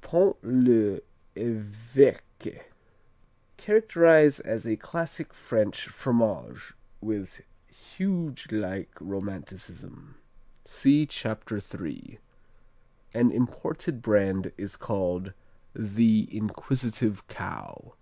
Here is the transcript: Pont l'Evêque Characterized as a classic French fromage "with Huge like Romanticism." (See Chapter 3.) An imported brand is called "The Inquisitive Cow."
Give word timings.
Pont 0.00 0.36
l'Evêque 0.42 1.02
Characterized 3.58 4.40
as 4.42 4.66
a 4.66 4.78
classic 4.78 5.34
French 5.34 5.86
fromage 5.88 6.72
"with 7.02 7.42
Huge 7.66 8.50
like 8.50 8.88
Romanticism." 9.02 10.14
(See 10.64 11.04
Chapter 11.04 11.60
3.) 11.60 12.18
An 13.12 13.30
imported 13.30 14.00
brand 14.00 14.50
is 14.56 14.76
called 14.76 15.34
"The 15.74 16.26
Inquisitive 16.34 17.28
Cow." 17.28 17.92